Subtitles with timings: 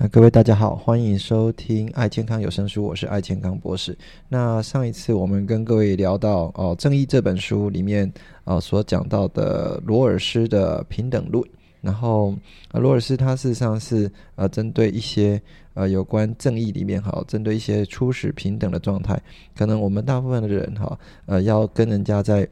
[0.00, 3.94] 啊，各位大家好，欢迎收听爱健康有声书，我是爱健康博士。
[4.30, 8.10] 那上一次我们跟各位聊到哦，《正义》这本书里面
[8.44, 11.46] 啊所讲到的罗尔斯的平等论，
[11.82, 12.34] 然后
[12.72, 15.38] 啊罗尔斯他事实上是呃针对一些
[15.74, 19.20] 呃有关正义里面哈，针对一些初始平等的状态，
[19.54, 22.48] 可能我们大部分的人哈呃要跟人家在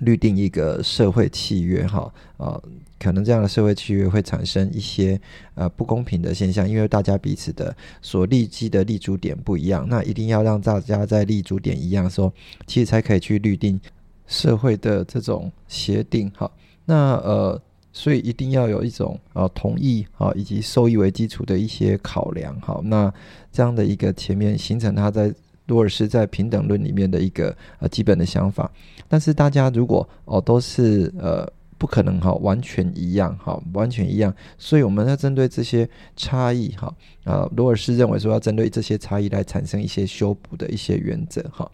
[0.00, 2.60] 律定一个社会契约哈啊。
[2.96, 5.20] 可能这样的社会契约会产生一些
[5.56, 12.32] 呃不公平的现象，因为大家彼此的所立基的立足点不一样，那一定要让大家在立足点一样，说
[12.66, 13.78] 其实才可以去律定
[14.26, 16.50] 社会的这种协定哈。
[16.86, 17.60] 那呃，
[17.92, 22.80] 所以一定要有一种呃同意啊以及受益为基础的一些考量哈。
[22.84, 23.12] 那
[23.52, 25.34] 这样的一个前面形成它在
[25.66, 28.70] 罗尔斯在平等论里面的一个呃基本的想法，
[29.08, 31.50] 但是大家如果哦都是呃。
[31.76, 34.32] 不可能哈，完全一样哈，完全一样。
[34.56, 41.70] 所以我们要针对这些差异哈，啊，罗尔斯认为说要针对这些差异来产生一些修补的一些原则哈。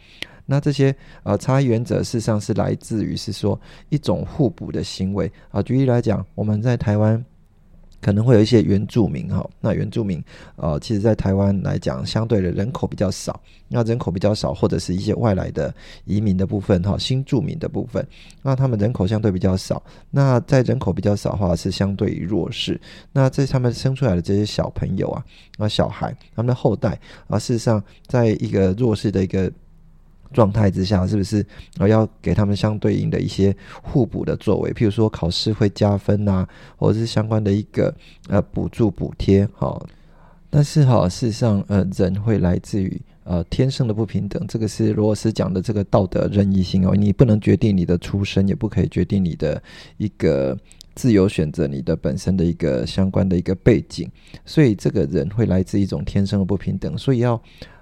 [0.47, 5.63] 那这些呃差异原则事实上是来自于是说一种互补的行为啊。
[5.63, 7.23] 举例来讲，我们在台湾。
[8.01, 10.23] 可能会有一些原住民哈，那原住民
[10.57, 13.41] 呃，其实在台湾来讲，相对的人口比较少。
[13.69, 15.73] 那人口比较少，或者是一些外来的
[16.05, 18.05] 移民的部分哈，新住民的部分，
[18.43, 19.83] 那他们人口相对比较少。
[20.11, 22.81] 那在人口比较少的话，是相对于弱势。
[23.13, 25.25] 那在他们生出来的这些小朋友啊，
[25.59, 29.51] 啊小孩，他们的后代啊，事实上，在一个弱势的一个。
[30.33, 31.45] 状态之下，是不是
[31.79, 34.73] 呃要给他们相对应的一些互补的作为？
[34.73, 37.95] 譬如说考试会加分呐，或者是相关的一个
[38.29, 39.87] 呃补助补贴，好。
[40.53, 49.63] 但是哈，事实上呃人会来自于呃天生的不平等，这个是罗尔斯讲的这个道德任意性哦，你不能决定你的出身，也不可以决定你的
[49.97, 50.59] 一个
[50.97, 54.11] 自由选择，你的本身的一个相关的一个背景，
[54.45, 57.41] 所以这个人会来自一种天生的不平等，所以要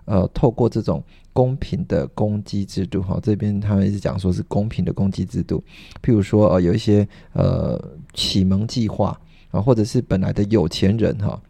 [0.08, 1.00] 呃透过这种。
[1.34, 5.62] 公平的攻击制度，哈，这边他们一直讲说是公平的攻击制度。
[6.02, 7.80] 譬如说，呃，有一些呃
[8.12, 9.16] 启蒙计划
[9.52, 11.40] 啊，或者是本来的有钱人，哈。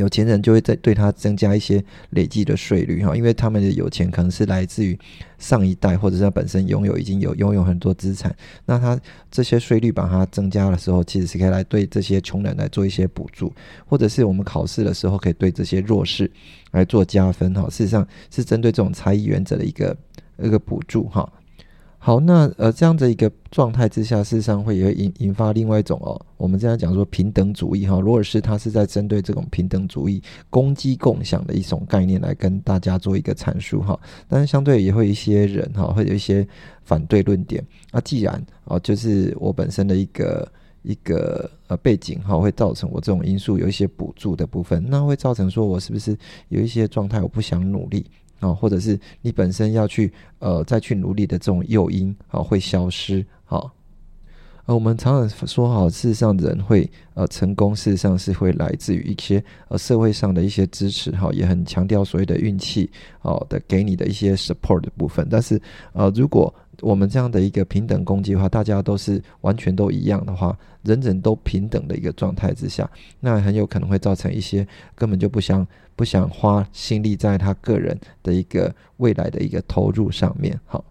[0.00, 4.98] 有钱人就会在对他增加一些累计的税率哈，因为他们的有钱可能是来自于
[5.38, 8.34] 上一代，或者是他本身拥有已经有拥有很多资产，
[8.64, 8.98] 那他
[9.30, 13.52] 这些税率把它增加的时候，其实是可以来对这些穷人来做一些补助，
[13.84, 16.30] 或者是我们考试的时候可以对这些弱势
[16.70, 17.68] 来做加分哈。
[17.68, 19.96] 事实上是针对这种差异原则的一个
[20.42, 21.30] 一个补助哈。
[22.02, 28.00] 好，那呃，这样的一个状态之下，事实上会也会引引发另外一种哦，我们这样讲说平等主义哈。
[28.00, 34.00] 罗尔斯他是在针对这种平等主义、公积共享的一种概念来跟大家做一个阐述哈。
[34.26, 36.44] 但是相对也会一些人哈，会有一些
[36.84, 37.62] 反对论点。
[37.92, 40.50] 那既然哦，就是我本身的一个
[40.80, 46.16] 一个呃背景哈，会造成我这种因素有一些补助的部分，那会造成说我是不是
[46.48, 48.06] 有一些状态我不想努力。
[48.40, 53.24] 啊，或者是你本身要去呃再去努力的这种诱因啊，会消失。
[53.44, 53.70] 好，
[54.66, 61.10] 呃，我们常常说好，事实上人会呃成功，事实上是会来自于一些呃社会上的一些支持。
[61.12, 62.90] 哈，也很强调所谓的运气
[63.22, 65.26] 哦的给你的一些 support 的部分。
[65.30, 65.60] 但是
[65.92, 80.58] 呃，如果我们这样的一个平等攻击的话，大家都是完全都一样的话，人人都平等的一个状态之下，那很有可能会造成一些根本就不想不想花心力在他个人的一个未来的一个投入上面。
[80.64, 80.84] 好，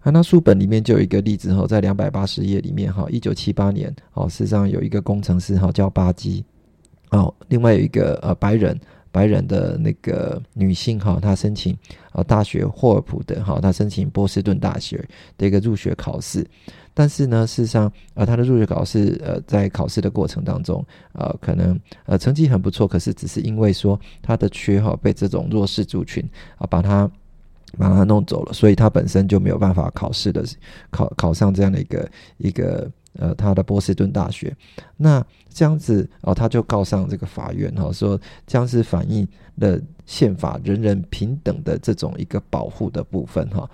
[0.00, 6.44] 啊那书本里面就有一个例子哈，在两百八十页里面哈，一九七八年哦，事实上有一个工程师哈叫巴基
[7.10, 8.78] 哦，另外有一个呃白人。
[9.10, 11.76] 白人的那个女性哈，她申请
[12.12, 15.02] 啊大学霍尔普的哈，她申请波士顿大学
[15.36, 16.46] 的一个入学考试，
[16.94, 26.22] 但是呢，事实上呃她的入学考试呃在考试的过程当中呃可能呃成绩很不错，可是只是因为说她的缺哈被这种弱势族群
[26.56, 27.10] 啊把她
[27.76, 30.44] 把她弄走了，所以她本身就没有办法考试的
[30.90, 32.90] 考考上这样的一个一个。
[33.18, 34.56] 呃，他的波士顿大学，
[34.96, 39.26] 那这样子哦，他就告上这个法院哈，说这样是反映
[39.56, 39.76] 了
[40.06, 43.68] 宪法人人平等的这种一个保护的部分哈。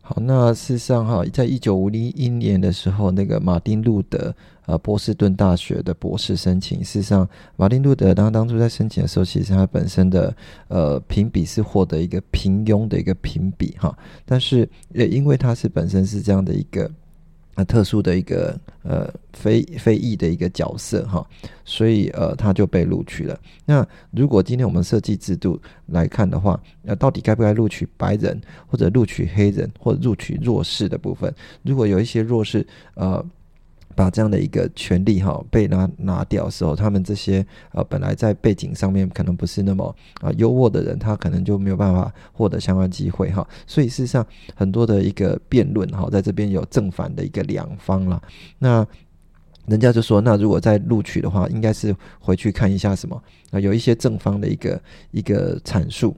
[0.00, 4.34] 好，那事实上哈，在一九五零一年的时候，那个马丁路德
[4.66, 10.34] 呃波士顿大学的博士申请，事实上马丁路德当当初在申请的时候，其实他本身的
[10.66, 16.90] 呃评比是获得一个平庸的一个评比哈，但是也因为他是本身是这样的一个。
[17.54, 21.26] 啊特殊的一个呃非非裔的一个角色哈，
[21.64, 23.38] 所以呃他就被录取了。
[23.64, 31.32] 那如果今天我们设计制度来看的话，那到底该不该录取白人，或者录取黑人，或者录取弱势的部分？
[31.62, 33.24] 如果有一些弱势呃
[33.94, 43.46] 把这样的一个权利哈被拿拿掉的时候，他们这些呃本来在背景上面可能不是那么啊优渥的人，他可能就没有办法获得相关机会哈。
[43.66, 48.22] 所以事实上很多的一个辩论哈，在这边有正反的一个两方了。
[48.58, 48.86] 那
[49.66, 56.16] 人家就说，那如果在录取的话，应该是回去看一下什么啊，有一些正方的一个一个阐述，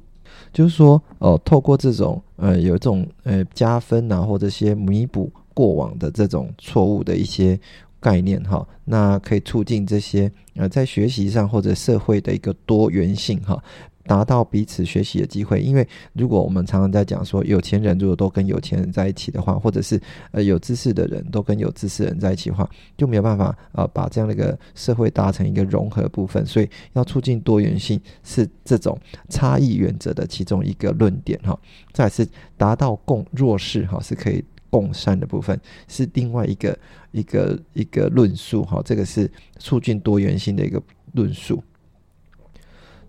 [0.53, 5.31] 就是说哦，透过这种呃有这种呃加分啊，或这些弥补。
[5.55, 7.59] 过往的这种错误的一些
[8.01, 13.62] 概念哈，那可以促进这些呃在学习上或者社会的一个多元性哈，
[14.06, 15.62] 达到彼此学习的机会。
[15.62, 19.99] 因为如果我们常常在讲说，有钱人如果都跟有钱人在一起的话，或者是
[20.33, 22.69] 呃有知识的人都跟有知识人在一起的话，
[22.99, 26.45] 就没有办法呃把这样的一个社会达成一个融合部分。
[26.45, 28.99] 所以要促进多元性是这种
[29.31, 31.59] 差异原则的其中一个论点哈。
[31.93, 32.29] 再是
[32.59, 34.45] 达到共弱势哈是可以。
[34.75, 35.56] 共善的部分
[35.87, 36.76] 是另外一个
[37.12, 39.31] 一个一个论述哈，这个是
[39.61, 40.82] 促进多元性的一个
[41.12, 41.62] 论述。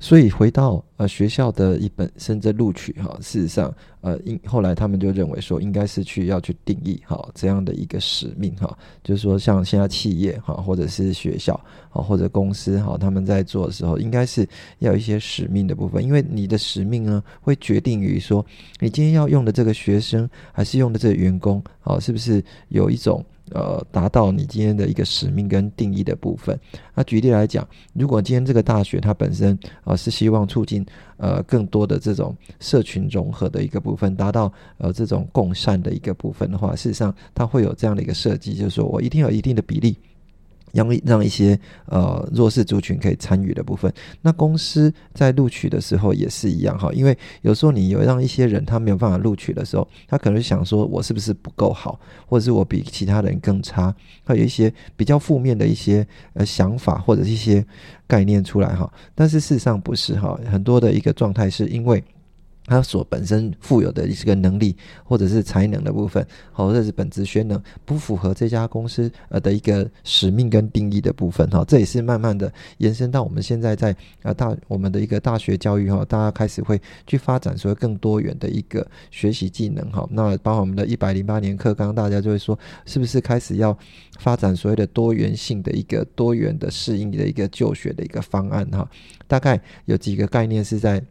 [0.05, 11.59] 所以回到呃学校的一本深圳录取哈，事实上呃应后来他们就认为说应该是去要去定义哈这样的一个使命哈，就是说像现在企业哈或者是学校
[11.89, 14.47] 啊或者公司哈他们在做的时候，应该是
[14.77, 18.45] 要一些使命的部分，因为你的使命呢会决定于说
[18.79, 23.25] 你今天要用的这个学生还是用的这个员工啊是不是有一种。
[23.51, 26.59] 呃，达到你今天的一个使命跟定义的部分。
[26.93, 30.85] 那举例来讲，如果今天这个大学它本身呃是希望促进
[31.17, 39.95] 呃更多的这种社群融合的一个部分，达到呃这种共善的一个部分的话，事实上它会有这样的一个设计，就是说我一定有一定的比例。
[40.75, 43.91] 让让一些呃弱势族群可以参与的部分，
[44.21, 53.95] 那公司在录取的时候也是一样哈，因为有时候你有让一些人他没有办法录取的时候，他可能想说我是不是不够好，或者是我比其他人更差，
[54.25, 57.65] 会有一些比较负面的一些呃想法或者一些
[58.05, 62.03] 概念出来哈，但是事实上不是哈，很多的一个状态是因为。
[62.65, 83.77] 他所本身富有的一个能力，或者是才能的部分，或者是本职学能不符合这家公司呃的一个使命跟定义的部分哈，这也是慢慢的延伸到我们现在在呃大我们的一个大学教育哈，大家开始会去发展所谓更多元的一个学习技能哈，那包括我们的一百零八年课纲，大家就会说是不是开始要
[84.19, 88.89] 发展所谓的多元性的一个多元的适应的一个就学的一个方案哈，
[89.27, 91.03] 大概有几个概念是在。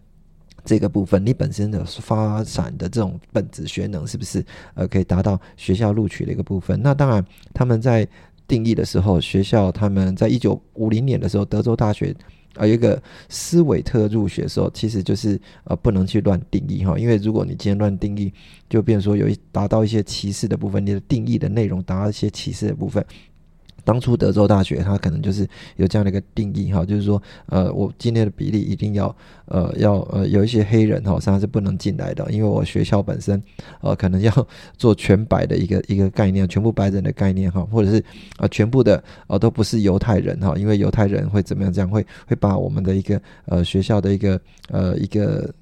[0.65, 4.45] 这个部分，你本身的发展的这种本质学能，是不是
[4.75, 6.81] 呃可以达到学校录取的一个部分？
[6.83, 8.09] 那当然，他们在
[8.49, 12.15] 定义的时候，学校他们在一九五零年的时候，德州大学
[12.57, 18.33] 啊有一个斯韦特入学的时候，其实就是呃不能去乱定义哈，因为如果你今天乱定义，
[18.69, 23.05] 就变说有一达到一些歧视的部分，你的定义的内容达到一些歧视的部分。
[23.85, 25.47] 当初德州大学，它可能就是
[25.77, 29.15] 有这样的一个定义哈，就是说，呃，我今天的比例一定要，
[29.47, 33.43] 呃，要呃有一些黑人哈，实际上是不能进来的，因为我学校本身，
[33.81, 34.33] 呃，可能要
[34.77, 38.03] 做全白的一个一个概念，全部白人的概念哈，或者是
[38.39, 41.73] 啊，全部的呃都不是犹太人哈，因为犹太人会怎么样？
[41.73, 44.41] 这样会会把我们的一个呃学校的一个
[44.71, 45.53] 呃一个。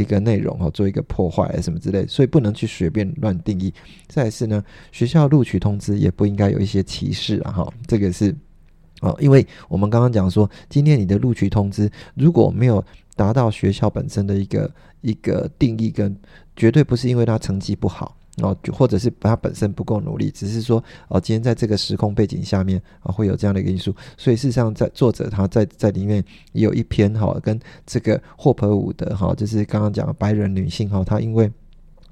[0.00, 3.72] 一个内容哈，做一个破坏什么之类，所以不能去随便乱定义。
[4.08, 8.34] 再是呢，学校录取通知也不应该有一些歧视啊哈，这个是
[9.00, 12.84] 哦，因为我们刚刚讲说，今天你的录取通知如果没有
[13.16, 16.16] 达到学校本身的一个一个定义，跟
[16.56, 18.16] 绝对不是因为他成绩不好。
[18.40, 23.94] 哦，或者是他本身不够努力，只是说哦，今天在这个时空背景下面啊，会有这样的一个因素。
[24.16, 31.50] 所以事实上，在作者他在在里面也有一篇哈，跟这个霍普伍德哈，就是刚刚讲的白人女性哈，她因为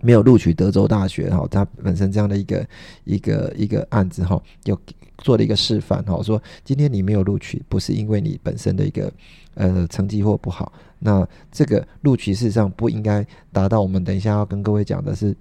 [0.01, 2.67] 没有录取德州大学哈，她本身这样的一个
[3.05, 4.79] 一个一个案子哈，有
[5.19, 9.13] 做了一个示范哈，说今天你没有录取，不是因为你本身的一个
[9.55, 15.37] 呃成绩或不好，那这个录取事实上不应该达到我们等一下要跟各位讲的是。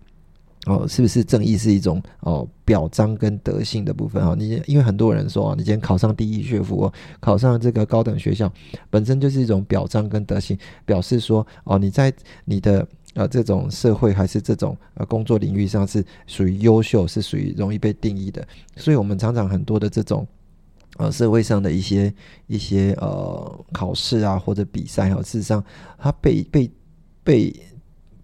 [0.67, 4.35] 哦，是不是正义是一种哦表彰跟德性的部分啊？
[4.37, 8.51] 你因为很多人说啊，你今天考上第一学府，哦考上这个高等学校，
[8.89, 18.45] 本身就是一种表彰跟德性，表示说哦，你在你的呃这种社会还是这种呃工作领域上是属于优秀，是属于容易被定义的。
[18.75, 20.27] 所以，我们常常很多的这种
[20.97, 22.13] 呃社会上的一些
[22.47, 25.63] 一些呃考试啊或者比赛啊，事实上
[25.97, 26.69] 它被被
[27.23, 27.55] 被。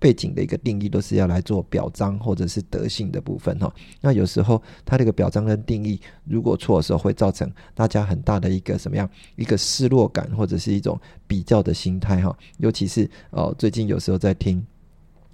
[0.03, 14.61] 背景的一个定义都是要来做表彰或者是德性的部分哈，那有时候它这个表彰跟定义如果错的时候，会造成大家很大的一个什么样一个失落感或者是一种比较的心态哈，尤其是哦最近有时候在听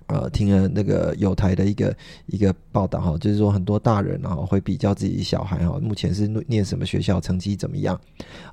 [0.09, 7.99] 呃，听了那个有台的一个一个报道哈，就是说很多大人啊会比较自己小孩哈，目前是念什么学校，成绩怎么样？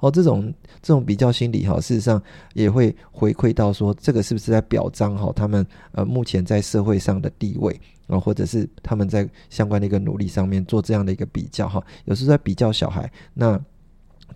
[0.00, 2.22] 哦，这种这种比较心理哈，事实上
[2.52, 13.58] 也会回馈到说，这个是不是在表彰哈他们呃目前在社会上的地位啊，或者是他们在相关的一个努力上面做这样的一个比较哈，有时候在比较小孩那。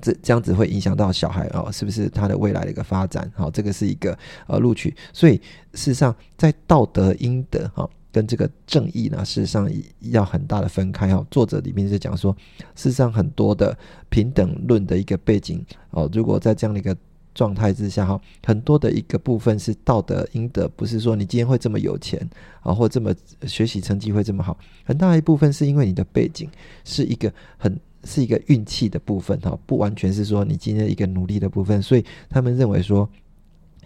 [0.01, 3.31] 这这样子会影响到小孩哦，是不是他的未来的一个发展？
[3.35, 4.17] 好，这个是一个
[4.47, 4.95] 呃录取。
[5.13, 5.35] 所以
[5.75, 11.25] 事实上，在道德应得哈跟这个正义呢，事实上要很大的分开哈。
[11.31, 12.37] 作者里面是讲说，
[12.75, 13.77] 事实上很多的
[14.09, 16.97] 平等论的一个背景哦，如果在这样的一个
[17.35, 22.29] 状态之下哈，很多的一个部分是道德应得，不是说你今天会这么有钱
[22.63, 23.15] 啊，或这么
[23.47, 26.49] 学习成绩会这么好，很大一部分是因为你的背景
[26.85, 27.79] 是一个很。
[28.05, 33.09] 是一个运气的部分哈，不完全是说你今天一个努力的部分，所以他们认为说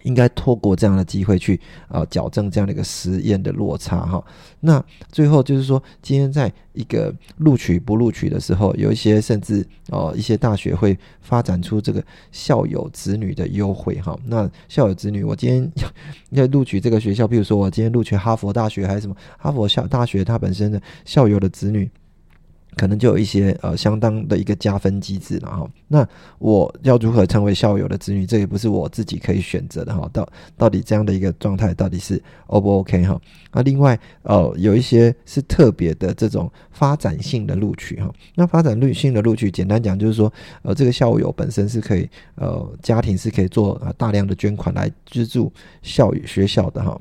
[0.03, 4.23] 应该透过这样的机会去啊矫正这样的一个实验的落差哈。
[4.59, 14.15] 那最后就是说，今天在一个录取不录取的时候，有一些甚至哦一些大学会发展出这个校友子女的优惠哈。
[14.25, 15.71] 那校友子女，我今天
[16.29, 21.89] 要录取这个学校，比如说我今天录取哈佛大学还是什么哈佛校大学，它本身的校友的子女。
[22.77, 25.69] 可能就有一些呃相当的一个加分机制了哈。
[25.87, 26.07] 那
[26.39, 30.09] 我要如何成为校友的子女，这也不是我自己可以选择的哈。
[30.11, 30.27] 到
[30.57, 33.19] 到底这样的一个状态到底是 O 不 OK 哈？
[33.51, 38.11] 那另外呃有一些是特别的这种发展性的录取哈。
[38.35, 45.51] 那发展率性的录取，简单讲就是说呃这个校友本身是可以呃家庭是可以做呃大量的捐款来资助
[45.81, 46.99] 校学校的哈。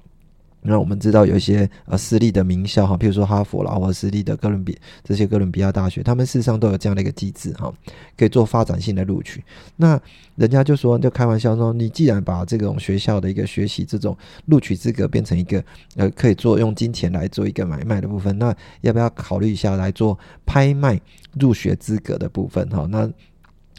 [0.66, 7.70] 那我们知道有一些呃私立的名校哈，譬如说哈佛啦，或者私立的哥伦比这些哥伦比亚大学，他们事实上都有这样的一个机制哈，
[8.16, 9.44] 可以做发展性的录取。
[9.76, 10.00] 那
[10.36, 14.16] 人家就说，就开玩笑说，你既然把这种学校的一个学习这种
[14.46, 15.62] 录取资格变成一个
[15.96, 20.98] 呃可以做用金钱来做一个买卖的部分，那要不要考虑一下来做拍卖
[21.38, 22.86] 入学资格的部分哈？
[22.90, 23.08] 那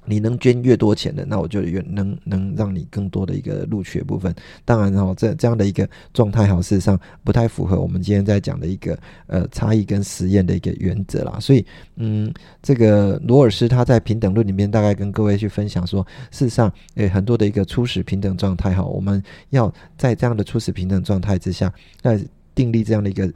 [0.06, 4.34] 你能捐越多钱的，那我就越能能让你更多的一个录取的部分。
[4.64, 8.98] 当然哈，这这样的一个状态哈，事实上不太符合我们今天在讲的一个
[9.28, 11.38] 呃差异跟实验的一个原则啦。
[11.40, 22.20] 所以，嗯，这个罗尔斯他在平等论里面大概跟各位去分享说，事实上，诶，很多的一个初始平等状态哈，我们要在这样的初始平等状态之下，那
[22.54, 23.32] 订立这样的一个。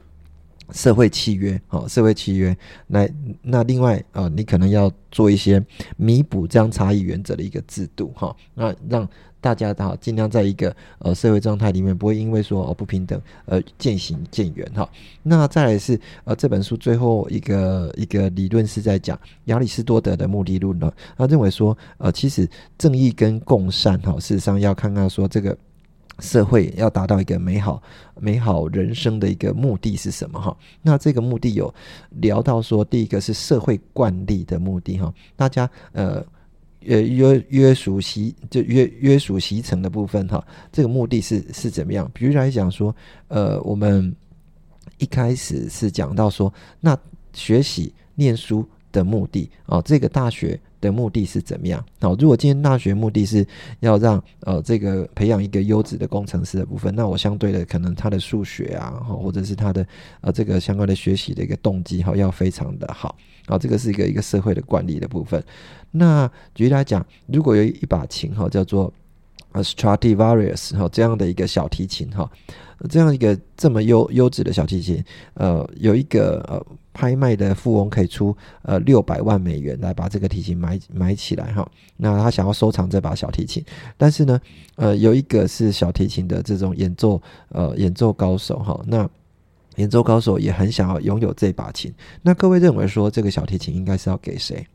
[0.72, 2.56] 社会契约，好，社会契约，
[2.88, 3.08] 来，
[3.42, 5.64] 那另外啊，你可能要做一些
[5.96, 9.08] 弥补这样差异原则的一个制度，哈，那让
[9.40, 14.88] 大家哈尽量在一个呃社会状态里面，不会因为说哦不平等而渐行渐远，哈。
[15.22, 25.56] 那再来是呃这本书最后一个一个理论是在讲亚里士多德的目的论了，他认为说呃其实正义跟共善，哈，事实上要看看说这个。
[26.20, 27.82] 社会要达到一个美好、
[28.18, 30.40] 美好人生的一个目的是什么？
[30.40, 31.72] 哈，那这个目的有
[32.10, 36.24] 聊到说，第一个是社会惯例的目的，哈，大家呃
[36.86, 42.10] 呃约约属习就约约属习成的部分，哈，这个目的是是怎么样？
[42.14, 42.94] 比如来讲说，
[43.28, 44.14] 呃，我们
[44.98, 46.96] 一开始是讲到说，那
[47.32, 50.60] 学习念书的目的啊，这个大学。
[50.80, 51.84] 的目的是怎么样？
[52.00, 53.46] 好，如果今天大学目的是
[53.80, 59.86] 要让呃这个培养一个优质的工程师的部分，那我相对的可能他的数学啊，或者是他的
[60.20, 63.16] 呃这个相关的学习的一个动机哈，要非常的好。
[63.46, 65.42] 好，这个是一个一个社会的惯例的部分。
[65.90, 68.92] 那举例来讲，如果有一把琴哈，叫做。
[69.52, 72.30] 呃，Stradivarius 哈这样的一个小提琴哈，
[72.88, 75.02] 这样一个这么优优质的小提琴，
[75.34, 81.68] 呃，有一个呃拍卖的富翁可以出呃六百万美元来把这个提琴买买起来哈。
[81.96, 83.64] 那他想要收藏这把小提琴，
[83.96, 84.40] 但是呢，
[84.76, 89.08] 呃，有一个是小提琴的这种演奏呃演奏高手哈，那
[89.76, 91.92] 演奏高手也很想要拥有这把琴。
[92.22, 94.66] 那各位认为说这个小提琴应该是要给谁？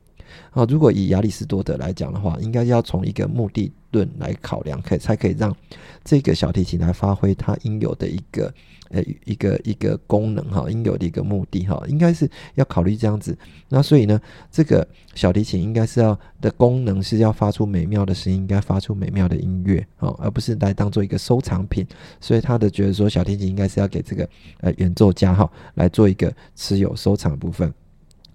[0.51, 5.55] 好，如果以亚里士多德来讲的话，应该要从一个目的论来考量，可以才可以让
[6.03, 8.53] 这个小提琴来发挥它应有的一个
[8.89, 13.38] 呃一个一个功能哈，应有的一个目的哈，应该是要考虑这样子。
[13.70, 14.20] 那所以呢，
[14.51, 21.86] 这个小提琴应该是要的功能是要发出美妙的声音，应该发出美妙的音乐啊，而不是来当做一个收藏品。
[22.20, 24.27] 所以他的觉得说，小提琴应该是要给这个
[24.62, 27.74] 呃演奏家哈来做一个持有收藏部分。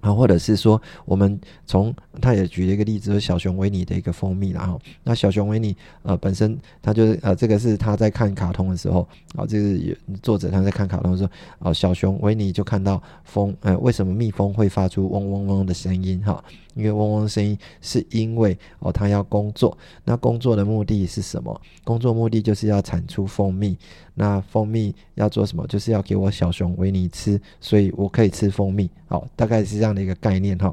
[0.01, 16.43] 啊，或者是说，我们从他也举了一个例子，是小熊维尼的一个蜂蜜然后那小熊维尼呃本身他就是呃这个是他在看卡通的时候啊，这是作者他在看卡通的时候啊，小熊维尼就看到蜂呃为什么蜜蜂会发出嗡嗡嗡的声音哈？
[16.77, 19.77] 因为嗡嗡声音是因为哦，他要工作。
[20.05, 21.61] 那工作的目的是什么？
[21.83, 23.77] 工作目的就是要产出蜂蜜。
[24.15, 25.67] 那蜂蜜要做什么？
[25.67, 28.89] 就是要给我小熊维尼吃，所以我可以吃蜂蜜。
[29.09, 30.73] 好，大概是这样的一个概念哈。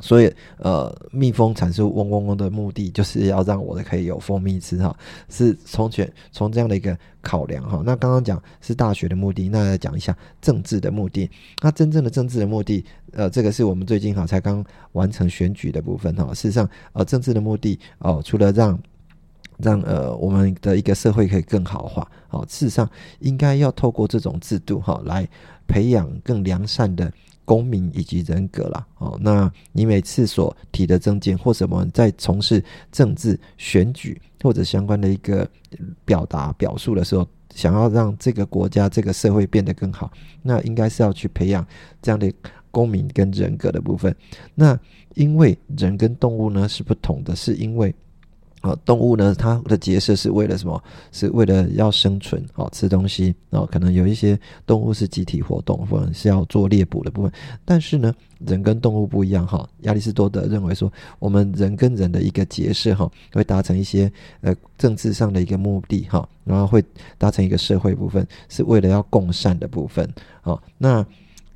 [0.00, 4.96] 所以，呃，蜜蜂产出嗡嗡嗡的目的，就是要让我的可以有蜂蜜吃哈，
[5.28, 7.82] 是从全从这样的一个考量哈。
[7.84, 11.30] 那刚刚讲是大学的目的，那来讲一下政治的目的。
[11.62, 16.32] 那真正的政治的目的，呃，这个是我们最近哈才刚完成选举的部分哈。
[16.32, 18.78] 事实上，呃，政治的目的哦，除了让
[19.58, 22.88] 让呃我们的一个社会可以更好化，哦，事实上
[23.18, 25.28] 应该要透过这种制度哈来
[25.66, 27.12] 培养更良善的。
[27.44, 35.48] 公民以及人格啦，哦，那你每次所提的证件，或者我们在从事政治选举或者相关的一个
[36.04, 41.66] 表达表述的时候，想要让这个国家、这个社会变得更好，那应该是要去培养
[42.00, 42.32] 这样的
[42.70, 44.14] 公民跟人格的部分。
[44.54, 44.78] 那
[45.14, 47.94] 因为人跟动物呢是不同的，是因为。
[48.60, 50.82] 啊，动物呢，它的结社是为了什么？
[51.12, 53.34] 是为了要生存，哦，吃东西。
[53.50, 57.32] 哦，可能有一些动物是集体活动，或者是要做猎捕的部分。
[57.64, 58.14] 但是呢，
[58.46, 59.66] 人跟动物不一样，哈。
[59.80, 64.12] 亚里士多德认为说，我们人跟人的一个结社，哈，会达成一些
[64.42, 66.84] 呃政治上的一个目的，哈，然后会
[67.16, 70.06] 达成一个社会部分，是为了要共善的部分。
[70.42, 71.04] 好，那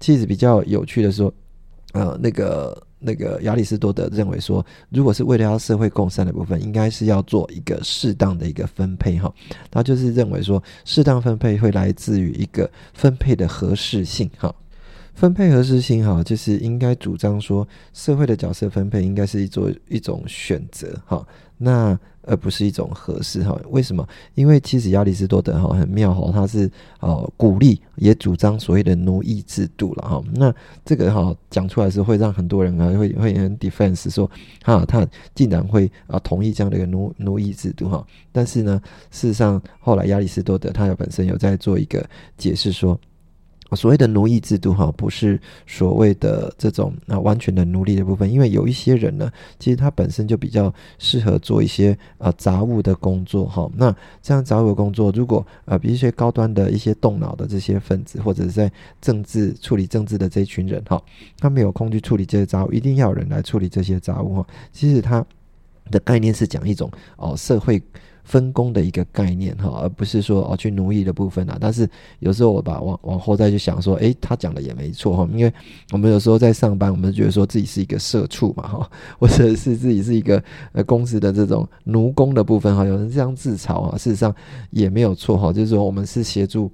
[0.00, 1.30] 其实比较有趣的说，
[1.92, 2.82] 呃，那个。
[3.04, 9.32] 那个亚里士多德认为说，如果是为了要社会共善的部分，应该是要做一个适当的一个分配哈。
[9.70, 14.54] 他就是认为说，适当分配会来自于一个分配的合适性哈。
[15.14, 21.24] 分配合适性哈，就是应该主张说，社会的角色分配应该是一做一种选择哈。
[21.58, 23.54] 那而不是一种合适哈？
[23.70, 24.06] 为什么？
[24.34, 26.70] 因为其实亚里士多德哈很妙哈，他是
[27.00, 30.22] 哦鼓励也主张所谓的奴役制度了哈。
[30.32, 30.52] 那
[30.84, 34.30] 这个哈讲出来是会让很多人啊会会很 defense 说
[34.62, 38.06] 哈他竟然会啊同意这样的一个奴奴役制度哈。
[38.32, 38.80] 但是呢，
[39.10, 42.04] 事实上后来亚里士多德他有本身有在做一个
[42.38, 42.98] 解释说。
[43.74, 53.70] 所谓的奴役制度哈，不是所谓的这种啊完全的奴隶的部分，因为有一些人呢，其实他本身就比较适合做一些呃杂物的工作哈。
[53.76, 58.70] 那这样杂物的工作，如果呃比一些高端的一些动脑的这些分子，或者是在
[59.00, 61.02] 政治处理政治的这一群人哈，
[61.38, 64.46] 他没有空去处理这些杂物，一定要有人来处理这些杂物哈。
[64.72, 65.24] 其实他
[65.90, 67.82] 的概念是讲一种哦社会。
[68.24, 71.56] 分工的一个概念哈，而不是说哦去奴役的部分啊。
[71.60, 75.28] 但是有时候我把往往后再去想说，诶，他讲的也没错哈。
[75.32, 75.52] 因为
[75.92, 82.84] 我们有时候在上班，我们觉得说自己是一个社畜嘛哈， 或者是自己是一个呃公司的这种奴工的部分哈。
[82.84, 84.34] 有人这样自嘲啊，事实上
[84.70, 86.70] 也没有错哈，就是说我们是协助。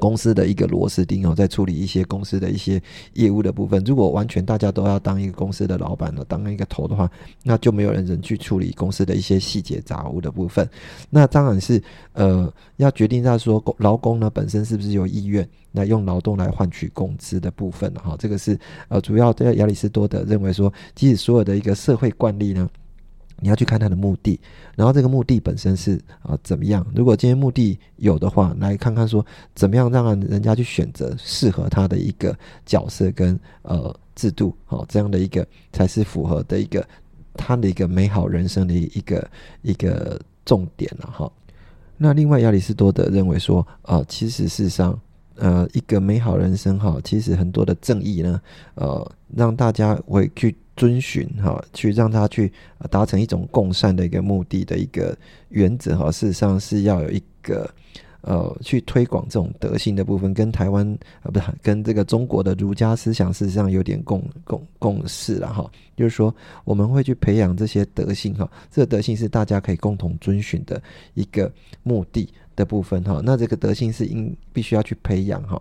[0.00, 2.82] 公司的一个螺丝钉哦，在处理一些公司的一些
[3.12, 3.80] 业务的部分。
[3.84, 7.08] 如果完全大家都要当一个公司的老板了，当一个头的话，
[7.44, 10.68] 那就没有人人去处理公司的一些细节杂物的部分。
[11.10, 11.80] 那当然是
[12.14, 18.16] 呃，要决定在说劳工呢本身是不是有意愿来用劳动来换取工资的部分哈。
[18.18, 18.58] 这个是
[18.88, 22.68] 呃，主要在亚里士多德认为说，即使所有的一个社会惯例呢。
[23.40, 24.38] 你要去看他的目的，
[24.76, 26.86] 然后这个目的本身是啊怎么样？
[26.94, 29.24] 如果今天目的有的话，来看看说
[29.54, 36.86] 怎么样让人家去选择适合他的一个角色跟呃制度，好这样的一个才是符合的一个
[37.34, 39.30] 他的一个美好人生的一个
[39.62, 41.32] 一个重点了哈。
[41.96, 44.98] 那另外亚里士多德认为说啊，其实事实上
[45.36, 48.40] 呃一个美好人生哈，其实很多的正义呢，
[48.74, 50.54] 呃让大家会去。
[50.80, 52.50] 遵循哈，去让他去
[52.88, 55.14] 达成一种共善的一个目的的一个
[55.50, 57.70] 原则哈，事实上是要有一个
[58.22, 60.90] 呃去推广这种德性的部分，跟台湾
[61.22, 75.60] 啊不是跟这个中国的儒家思想事实上有点共共共识了哈，就是说我们会去培养这些德性哈，这个德性是大家可以共同遵循的一个目的的部分哈，那这个德性是应必须要去培养哈。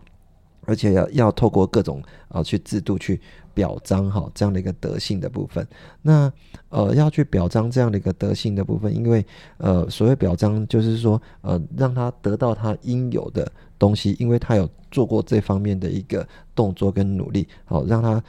[0.70, 3.20] 而且要要透过各种啊去制度去
[3.54, 5.68] 表彰哈这样的一个德性的部分，
[6.02, 6.32] 那
[6.70, 9.26] 呃要去表彰这样的一个德性的部分，因为
[9.58, 18.24] 呃所谓表彰就是说呃让他得到他应有的东西，因为他有做过这方面的一个动作跟努力，好让他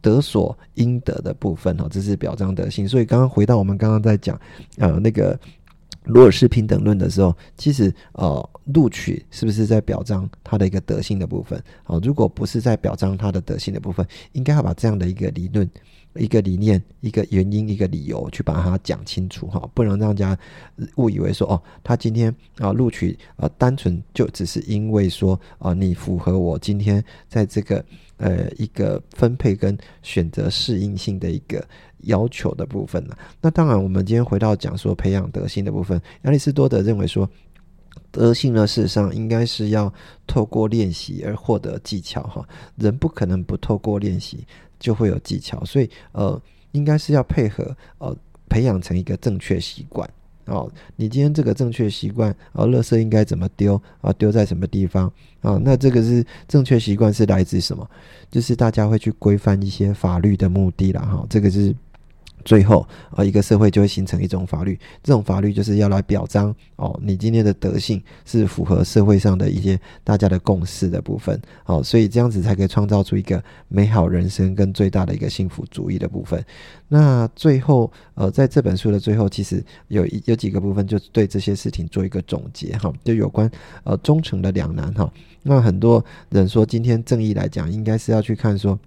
[0.00, 2.88] 得所应得的部分哈，这是表彰德性。
[2.88, 4.40] 所以刚刚回到我们刚刚在讲
[4.78, 5.38] 呃那个。
[6.04, 11.62] 罗尔斯平等论的时候，其实呃，录取是不是在表彰他的一个德性的部分？
[11.86, 15.68] 哦，如果不是在表彰他的德性的部分，应该要把这样的一个理论
[16.14, 20.36] 一个理念、一个原因、一个理由去把它讲清楚哈，不能让人家
[20.96, 27.82] 误以为说哦，他今天啊录取啊，单纯就只是因为说啊，你符合我今天在这个
[28.22, 31.62] 呃一个分配跟选择适应性的一个
[32.04, 33.14] 要求的部分呢。
[33.40, 37.28] 那当然，我们今天回到讲说培养德性的部分，亚里士多德认为说，
[38.10, 39.92] 德性呢事实上应该是要
[40.26, 44.46] 透过练习而获得技巧哈，人不可能不透过练习。
[44.82, 47.64] 就会有技巧，所以呃，应该是要配合
[47.98, 48.12] 呃，
[48.48, 50.10] 培养成一个正确习惯
[50.46, 50.70] 哦。
[50.96, 54.12] 你今天这个正确习惯啊，垃圾应该怎么丢啊？
[54.14, 55.60] 丢在什么地方啊？
[55.64, 57.88] 那这个是正确习惯是来自什么？
[58.30, 61.26] 就是大家会去规范一些法律的目的了哈。
[61.28, 61.74] 这个是。
[62.44, 76.44] 最后啊，一个社会就会形成一种法律，这种法律就是要来表彰哦，你今天的德性是符合社会上的一些大家的共识的部分，哦，所以这样子才可以创造出一个美好人生跟最大的一个幸福主义的部分。
[76.88, 83.50] 那最后呃，在这本书的最后，其实有一有几个部分就对这些事情做一个总结哈，就有关
[83.84, 85.10] 呃忠诚的两难哈。
[85.42, 88.78] 那很多人说，今天正义来讲，应该是要去看说。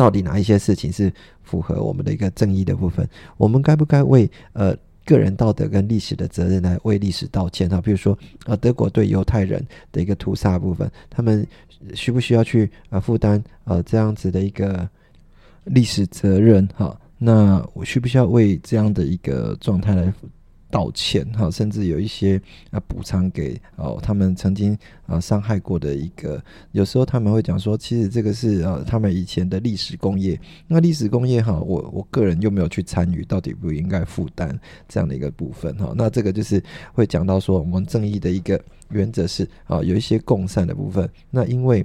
[0.00, 3.06] 到底哪一些事情是符合我们的一个正义的部分？
[3.36, 7.82] 我们该不该为呃个人道德跟历史的责任来为历史道歉哈？
[7.82, 11.46] 比如说呃德国对犹太人的一个屠杀部分，他们
[11.92, 14.88] 需不需要去呃负担呃这样子的一个
[15.64, 16.98] 历史责任哈？
[17.18, 20.10] 那我需不需要为这样的一个状态来？
[20.70, 30.40] 道歉哈，甚至有一些啊补偿给哦他们曾经啊伤害过的一个，有时候他们会讲说，其实这个是呃他们以前的历史工业。
[30.68, 35.92] 那历史工业哈，我我个人又没有去参与，到底不应该负担这样的一个部分哈。
[35.96, 41.08] 那这个就是会讲到说，我们正义的一个原则是啊有一些共善的部分。
[41.30, 41.84] 那因为。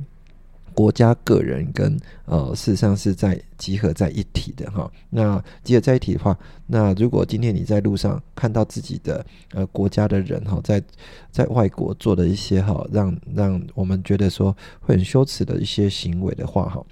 [0.75, 4.91] 国家、个人跟呃，事实上是在集合在一体的哈。
[5.09, 10.83] 那集合在一起的话，那如果今天你在路上看到自己的呃国家的人哈，在
[11.31, 16.85] 在外国做的一些哈，让让我们觉得说会很羞耻的一些行为的话哈，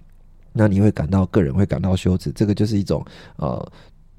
[0.54, 3.72] 那你会感到个人会感到羞耻，这个就是一种呃。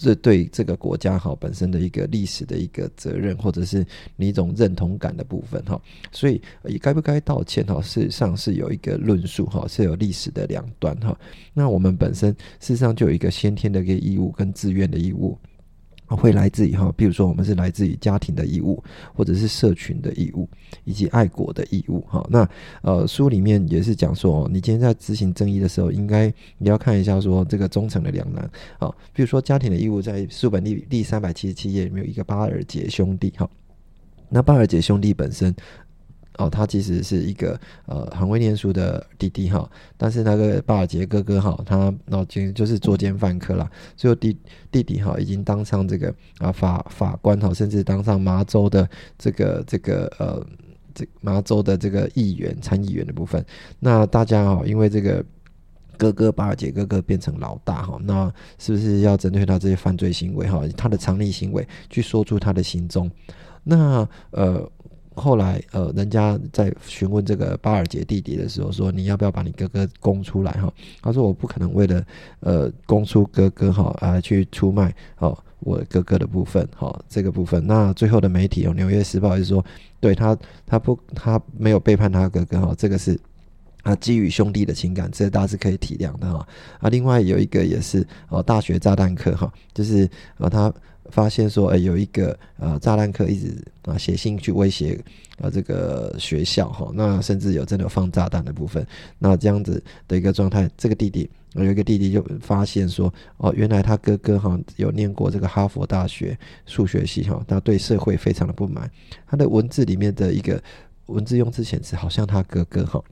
[0.09, 3.85] 是对这个国家哈本身的一个历史的一个责任，或者是
[4.17, 5.81] 你一种认同感的部分哈，
[6.13, 6.41] 所以
[6.81, 11.19] 该不该道歉哈，事实上是有一个论述哈，是有历史的两端哈。
[11.53, 15.39] 那我们本身事实上就有一个先天的一个义务跟自愿的义务。
[16.09, 18.83] 会来自于哈，比如说我们是来自于家庭的义务，
[19.15, 20.49] 或者是社群的义务，
[20.85, 22.25] 以及爱国的义务哈。
[22.29, 22.49] 那
[22.83, 28.89] 呃，书里面也是讲说，你今天在执行正义的时候，应该你要看一下说这个忠诚的两难啊。
[29.13, 33.49] 比如说家庭的义务，在书本第第三百七十七页里面有一个巴尔杰兄弟哈。
[34.29, 35.55] 那巴尔杰兄弟本身。
[36.37, 44.37] 哦，他其实是一个呃很会念书的弟弟哈，但是那个巴尔杰哥哥哈，他脑筋就是作奸犯科啦，最后弟
[44.69, 50.45] 弟弟哈已经当上这个啊法法官哈，甚至当上麻州的这个这个呃
[50.93, 53.45] 这麻州的这个议员参议员的部分。
[53.79, 55.25] 那大家哈，因为这个
[55.97, 63.09] 哥哥巴尔杰哥哥变成老大哈，那是不是要针对他这些犯罪行为哈，他的藏匿行为去说出他的行踪？
[63.63, 64.69] 那呃。
[65.15, 70.53] 后来，呃，人家在询问这个巴尔杰弟弟的时候，说你要不要把你哥哥供出来？
[70.53, 72.05] 哈，他说我不可能为了，
[72.41, 77.65] 呃，供出哥哥哈啊去出卖哦我哥哥的部分，哈这个部分。
[77.67, 79.65] 那最后的媒体哦，《纽约时报》是说，
[80.01, 83.19] 对他他不他没有背叛他哥哥哈，这个是
[83.83, 86.47] 啊基于兄弟的情感，这大家是可以体谅的哈。
[86.81, 90.73] 啊，另外有一个也是哦，大学炸弹客哈，就是呃他。
[91.11, 94.99] 发现说，哎，有一个呃炸弹客一直啊写信去威胁
[95.41, 98.87] 啊这个学校哈，那甚至有真的放炸弹的部分，
[99.19, 106.37] 那这样子的一个状态，这个弟弟有一个弟弟就发现说，哦，原来他哥哥哈有念过这个哈佛大学
[106.67, 108.91] 数学系哈，他对社会非常的不满，
[109.27, 110.63] 他的文字里面的一个
[111.07, 113.03] 文字用字显示好像他哥哥哈。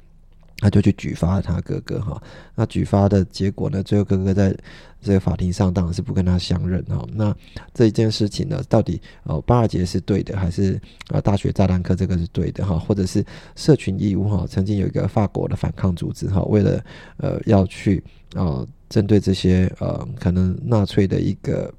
[0.62, 2.22] 他就去举发他哥哥哈，
[2.55, 3.83] 那举发的结果呢？
[3.83, 4.57] 最后哥哥在
[5.01, 7.05] 这个法庭上当然是不跟他相认哈。
[7.12, 7.35] 那
[7.75, 12.79] 这一件事情呢，到底哦巴尔杰是对的，还是啊大学炸弹客这个是对的哈？
[12.79, 14.46] 或者是社群义务哈？
[14.46, 16.81] 曾经有一个法国的反抗组织哈，为了
[17.16, 18.01] 呃要去
[18.37, 21.75] 啊针对这些呃可能纳粹的一个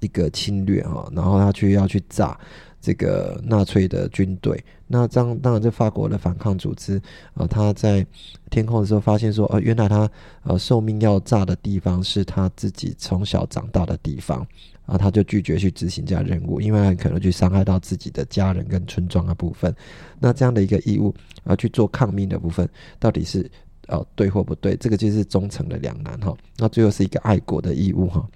[0.00, 2.40] 一个侵略哈，然后他去要去炸。
[2.80, 7.00] 这个纳粹的军队，那这样当然，这法国的反抗组织
[7.34, 8.06] 啊，他在
[8.50, 10.08] 天空的时候发现说，呃，原来他
[10.44, 14.46] 呃受命要炸的地方是他自己从小长大的地方，
[14.86, 19.74] 啊，他就拒绝去执行这样任务，因为很可能去伤害到自己的家人跟村庄的部分。
[20.20, 21.12] 那这样的一个义务，
[21.44, 23.50] 啊，去做抗命的部分，到底是
[23.88, 26.32] 呃对或不对，这个就是忠诚的两难哈。
[26.56, 28.26] 那最后是一个爱国的义务哈。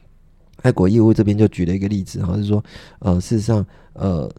[0.62, 2.64] 爱国义务这边就举了一个例子哈，是说
[3.00, 4.30] 呃事实上呃。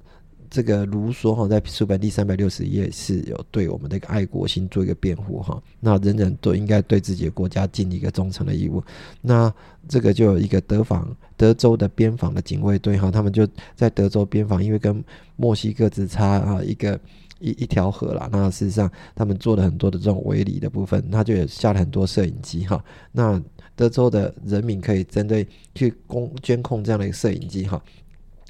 [0.56, 5.60] 这个卢梭哈在书本第三百六十页是有对我们的一个爱国心做一个辩护哈。
[5.80, 8.80] 那人人都应该对自己的国家尽一个忠诚的义务。
[9.20, 9.52] 那
[9.88, 15.04] 这个就有一个德防德州的边防的警卫队哈，他们就在德州边防，因为跟
[15.38, 17.00] 墨西哥只差啊一个
[17.40, 18.30] 一一条河啦。
[18.32, 22.80] 那事实上他们做了很多的这种围篱的部分，他就也下了很多摄影机哈。
[23.12, 23.42] 那
[23.76, 27.82] 德州的人民可以针对去公监控这样的一个摄影机哈。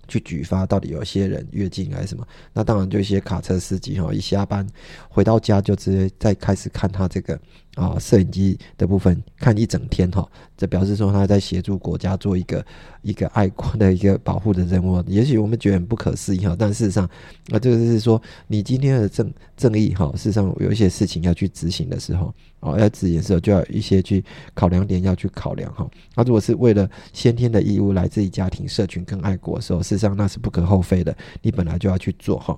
[0.06, 2.28] 去举发到底有些人越境还是什么？
[2.52, 4.68] 那当然就一些卡车司机哈，一下班
[5.08, 7.40] 回到家就直接再开始看他这个
[7.76, 10.28] 啊摄影机的部分，看一整天哈。
[10.56, 12.66] 这表示说他在协助国家做一个
[13.02, 15.04] 一个爱国的一个保护的任务。
[15.08, 17.06] 也许我们觉得很不可思议哈，但事实上
[17.52, 22.34] 啊，这个就是说你今天的正正义哈，事实上有一些事情要去执行的时候。
[22.62, 25.86] 哦，要执行的时候就要一些去考量点要去考量哈。
[26.16, 32.58] 那如果是为了先天的义务来自于家庭、社群跟爱国的时候，事实上那是不可厚非的，你本来就要去做哈。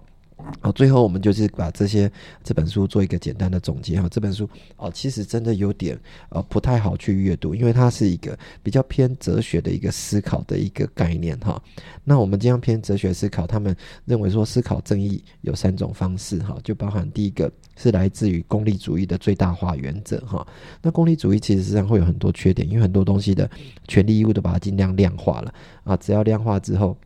[0.61, 2.11] 好，最后我们就是把这些
[2.43, 4.07] 这本书做一个简单的总结哈。
[4.09, 11.61] 这本书哦，其实真的有点呃不太好去阅读，因为它是一个比较偏哲学的一个思考的一个概念哈。
[12.03, 20.45] 那我们这样偏哲学思考，他们认为说思考正义有三种方式哈，就包含第一个是来自于功利主义的最大化原则哈。
[20.81, 23.49] 那功利主义其实实际上会有很多缺点，因为很多东西的
[23.87, 25.53] 权利义务都把它尽量量化了
[25.83, 26.97] 啊，只要量化之后。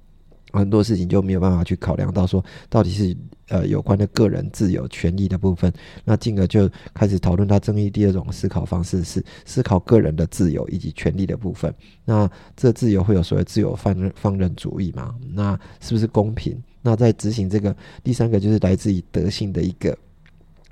[0.52, 3.16] 很多事情就没有办法去考量到说，到底是
[3.48, 5.72] 呃有关的个人自由权利的部分，
[6.04, 11.74] 那进而就开始讨论它争议第二种思考方式是思考个人的自由以及权利的部分。
[12.06, 15.16] 那这自由会有所谓自由放任放任主义嘛？
[15.34, 16.62] 那是不是公平？
[16.82, 19.98] 那在执行这个第三个就是来自于德性的一个。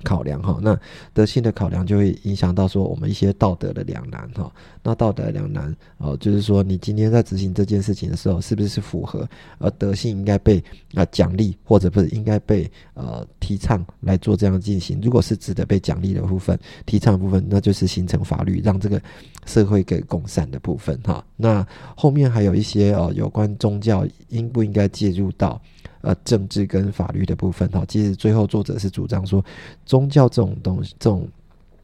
[0.04, 0.80] 考量哈，那
[1.14, 4.52] 德性的考量就会影响到说我们一些道德的两难哈。
[4.84, 15.00] 那道德两难哦，就是说你今天在执行这件事情的时候，是不是符合呃德性应该被啊奖励，或者不是应该被呃提倡来做这样进行？
[15.02, 19.02] 如果是值得被奖励的部分、提倡的部分，那就是形成法律，让这个
[19.46, 21.24] 社会给共善的部分哈。
[21.36, 25.62] 那后面还有一些哦，有关宗教应不应该介入到？
[26.02, 29.44] 呃，政治跟法律的部分哈，其实最后作者是主张说，
[29.86, 31.28] 宗教这种东西，这种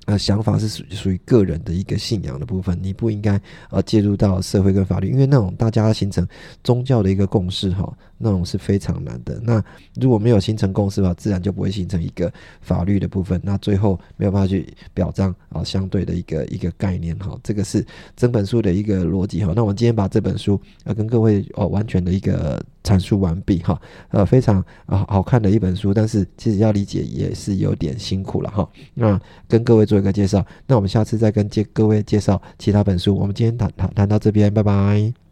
[0.06, 6.28] 呃想法是属属于个人的一个信仰的部分，你不应该呃介入到社会跟法律，因为那种大家形成
[6.64, 7.92] 宗教的一个共识哈。
[8.24, 9.40] 那种是非常难的。
[9.44, 9.64] 那
[10.00, 12.32] 如果没有形成共识的话，自然就不会形成一个
[12.62, 13.40] 法律的部分。
[13.44, 17.38] 那最后没有办法去表彰啊，相对的一个一个概念哈。
[17.44, 19.52] 这个是整本书的一个逻辑哈。
[19.56, 23.80] 那我们今天把这本书呃跟各位哦完全的一个阐述完毕哈。
[24.10, 28.68] 呃，非常啊好看的一本书，但是其实要理解也是有点辛苦了哈。
[28.94, 33.16] 那跟各位做一个介绍，那我们下次再跟介各位介绍其他本书。
[33.16, 35.23] 我们今天谈谈谈到这边，拜拜。